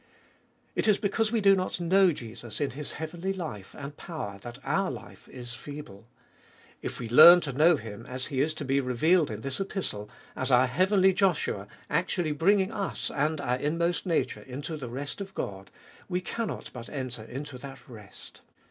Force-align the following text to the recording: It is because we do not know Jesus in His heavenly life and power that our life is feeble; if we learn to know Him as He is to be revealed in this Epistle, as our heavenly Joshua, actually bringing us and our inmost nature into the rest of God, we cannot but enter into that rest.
It 0.75 0.87
is 0.87 0.97
because 0.97 1.31
we 1.31 1.41
do 1.41 1.55
not 1.55 1.79
know 1.79 2.11
Jesus 2.11 2.59
in 2.59 2.71
His 2.71 2.93
heavenly 2.93 3.33
life 3.33 3.75
and 3.77 3.95
power 3.95 4.39
that 4.41 4.57
our 4.63 4.89
life 4.89 5.29
is 5.29 5.53
feeble; 5.53 6.07
if 6.81 6.99
we 6.99 7.07
learn 7.07 7.39
to 7.41 7.53
know 7.53 7.75
Him 7.75 8.07
as 8.07 8.25
He 8.25 8.41
is 8.41 8.55
to 8.55 8.65
be 8.65 8.79
revealed 8.79 9.29
in 9.29 9.41
this 9.41 9.59
Epistle, 9.59 10.09
as 10.35 10.49
our 10.49 10.65
heavenly 10.65 11.13
Joshua, 11.13 11.67
actually 11.87 12.31
bringing 12.31 12.71
us 12.71 13.11
and 13.11 13.39
our 13.39 13.57
inmost 13.57 14.07
nature 14.07 14.41
into 14.41 14.75
the 14.75 14.89
rest 14.89 15.21
of 15.21 15.35
God, 15.35 15.69
we 16.09 16.19
cannot 16.19 16.71
but 16.73 16.89
enter 16.89 17.23
into 17.23 17.59
that 17.59 17.87
rest. 17.87 18.41